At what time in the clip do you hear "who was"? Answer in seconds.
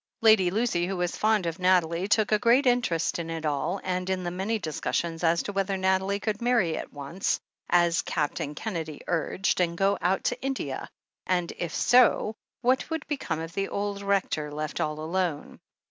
0.87-1.15